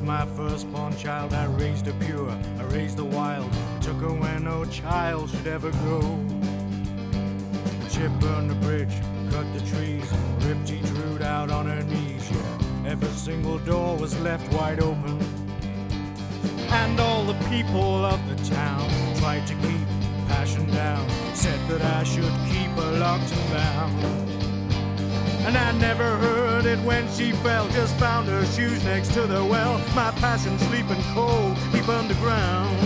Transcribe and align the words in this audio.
last-born 0.00 0.96
child, 0.96 1.34
I 1.34 1.44
raised 1.46 1.86
her 1.86 1.92
pure, 2.00 2.30
I 2.30 2.64
raised 2.64 2.98
her 2.98 3.04
wild. 3.04 3.52
Took 3.80 3.96
her 3.96 4.12
where 4.12 4.40
no 4.40 4.64
child 4.64 5.28
should 5.30 5.46
ever 5.46 5.70
go. 5.70 6.00
Chip 7.90 8.10
burned 8.20 8.50
the 8.50 8.54
bridge, 8.66 8.94
cut 9.30 9.46
the 9.52 9.60
trees, 9.70 10.10
ripped 10.40 10.70
each 10.70 10.88
root 11.00 11.20
out 11.20 11.50
on 11.50 11.66
her 11.66 11.82
knees. 11.82 12.30
Yeah, 12.30 12.90
every 12.92 13.08
single 13.10 13.58
door 13.58 13.96
was 13.96 14.18
left 14.20 14.50
wide 14.54 14.80
open. 14.80 15.20
And 16.70 16.98
all 16.98 17.24
the 17.24 17.38
people 17.50 18.04
of 18.04 18.20
the 18.30 18.36
town 18.48 18.88
tried 19.16 19.46
to 19.48 19.54
keep 19.54 19.86
passion 20.28 20.70
down, 20.70 21.06
said 21.34 21.60
that 21.68 21.82
I 21.82 22.04
should 22.04 22.32
keep 22.50 22.70
her 22.82 22.98
locked 22.98 23.30
and 23.30 23.52
bound. 23.52 24.04
And 25.46 25.56
I 25.56 25.72
never 25.72 26.16
heard 26.16 26.51
it 26.72 26.78
when 26.84 27.06
she 27.12 27.32
fell. 27.32 27.68
Just 27.68 27.94
found 27.96 28.28
her 28.28 28.44
shoes 28.46 28.82
next 28.84 29.12
to 29.14 29.22
the 29.26 29.44
well. 29.44 29.78
My 29.94 30.10
passion 30.12 30.58
sleeping 30.58 31.02
cold 31.14 31.56
deep 31.72 31.88
underground. 31.88 32.76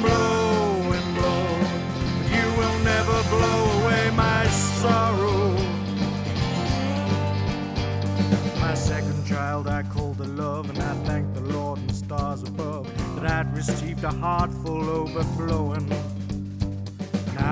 Blow 0.00 0.92
and 0.96 1.08
blow, 1.18 1.46
you 2.36 2.46
will 2.58 2.78
never 2.92 3.18
blow 3.34 3.60
away 3.80 4.10
my 4.14 4.46
sorrow. 4.80 5.50
My 8.60 8.74
second 8.74 9.26
child 9.26 9.66
I 9.66 9.82
called 9.82 10.18
her 10.18 10.32
love, 10.44 10.70
and 10.70 10.78
I 10.78 10.94
thanked 11.06 11.34
the 11.34 11.40
Lord 11.40 11.78
and 11.80 11.94
stars 11.94 12.42
above 12.42 12.84
that 13.16 13.30
I'd 13.30 13.56
received 13.56 14.04
a 14.04 14.12
heart 14.12 14.52
full 14.62 14.88
overflowing. 14.88 15.88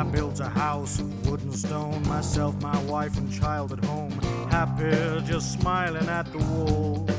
I 0.00 0.02
built 0.02 0.40
a 0.40 0.48
house 0.48 0.98
of 0.98 1.28
wood 1.28 1.42
and 1.42 1.54
stone, 1.54 2.02
myself, 2.08 2.58
my 2.62 2.82
wife, 2.84 3.18
and 3.18 3.30
child 3.30 3.70
at 3.72 3.84
home, 3.84 4.10
happy, 4.50 4.90
just 5.26 5.60
smiling 5.60 6.08
at 6.08 6.24
the 6.32 6.38
walls. 6.38 7.10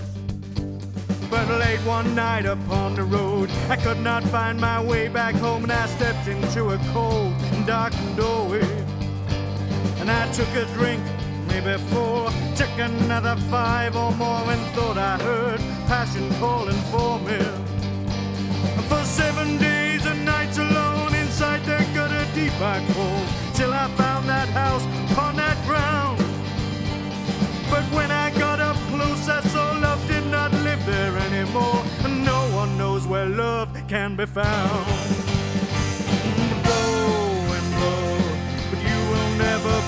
But 1.30 1.48
late 1.60 1.80
one 1.82 2.16
night 2.16 2.48
upon 2.48 2.96
the 2.96 3.04
road, 3.04 3.52
I 3.70 3.76
could 3.76 4.00
not 4.00 4.24
find 4.24 4.60
my 4.60 4.84
way 4.84 5.10
back 5.10 5.36
home, 5.36 5.62
and 5.62 5.72
I 5.72 5.86
stepped 5.86 6.28
into 6.28 6.70
a 6.70 6.80
cold 6.92 7.34
and 7.54 7.68
darkened 7.68 8.18
doorway. 8.18 8.68
And 10.00 10.10
I 10.10 10.32
took 10.32 10.50
a 10.56 10.66
drink, 10.74 11.04
maybe 11.50 11.78
four, 11.94 12.32
took 12.56 12.76
another 12.80 13.36
five 13.52 13.96
or 13.96 14.12
more, 14.14 14.44
and 14.52 14.62
thought 14.74 14.98
I 14.98 15.20
heard 15.20 15.60
passion 15.86 16.28
calling 16.40 16.82
for 16.90 17.20
me. 17.20 17.38
For 18.90 19.04
seven 19.06 19.60
days 19.60 20.04
and 20.08 20.26
nights 20.26 20.41
I 22.62 22.80
crawled 22.94 23.28
till 23.56 23.74
I 23.74 23.88
found 23.98 24.30
that 24.30 24.48
house 24.50 24.86
on 25.18 25.36
that 25.36 25.58
ground. 25.66 26.20
But 27.72 27.84
when 27.96 28.12
I 28.12 28.30
got 28.38 28.60
up 28.60 28.76
close, 28.94 29.28
I 29.28 29.42
saw 29.42 29.72
love 29.80 30.06
did 30.08 30.26
not 30.28 30.52
live 30.54 30.86
there 30.86 31.18
anymore, 31.18 31.84
and 32.04 32.24
no 32.24 32.40
one 32.54 32.78
knows 32.78 33.08
where 33.08 33.26
love 33.26 33.70
can 33.88 34.16
be 34.16 34.28
found. 34.28 34.86
Blow 36.64 37.56
and 37.58 37.68
blow, 37.78 38.18
but 38.70 38.80
you 38.90 39.00
will 39.10 39.30
never 39.38 39.81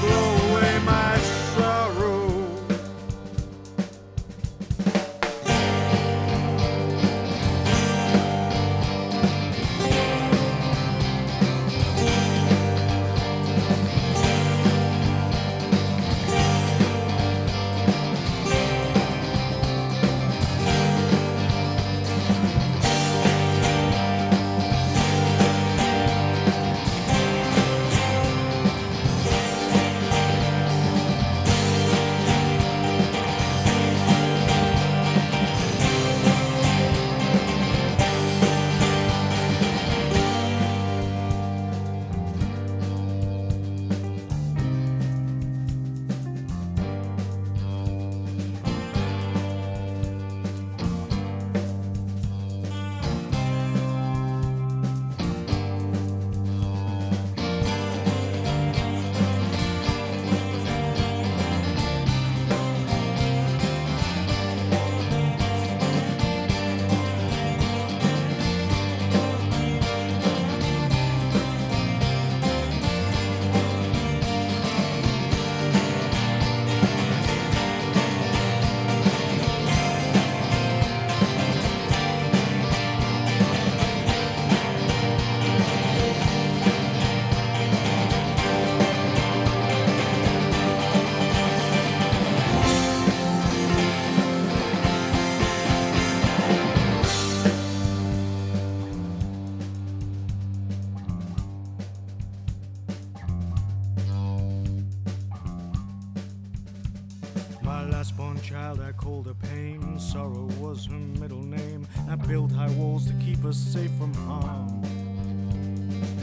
last 108.04 108.18
born 108.18 108.42
child 108.42 108.82
I 108.82 108.92
called 108.92 109.28
her 109.28 109.34
pain. 109.34 109.98
Sorrow 109.98 110.50
was 110.60 110.88
her 110.88 111.00
middle 111.22 111.42
name. 111.42 111.88
I 112.10 112.16
built 112.16 112.52
high 112.52 112.70
walls 112.72 113.08
to 113.08 113.14
keep 113.14 113.42
her 113.44 113.54
safe 113.54 113.92
from 113.98 114.14
harm. 114.14 114.82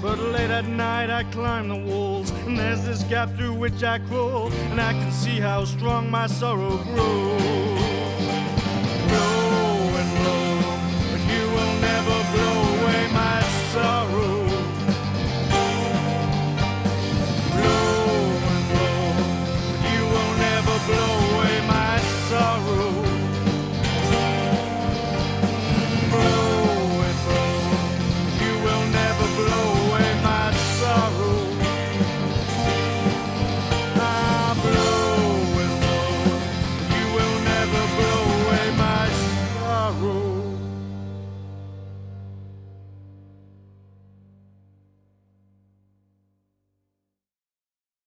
But 0.03 0.19
late 0.19 0.51
at 0.51 0.67
night 0.67 1.09
I 1.09 1.25
climb 1.33 1.69
the 1.69 1.77
walls, 1.77 2.33
and 2.45 2.59
there's 2.59 2.85
this 2.85 3.03
gap 3.05 3.35
through 3.35 3.55
which 3.55 3.83
I 3.83 3.99
crawl, 3.99 4.53
and 4.53 4.79
I 4.79 4.93
can 4.93 5.11
see 5.11 5.41
how 5.41 5.65
strong 5.65 6.11
my 6.11 6.27
sorrow 6.27 6.77
grows. 6.85 8.00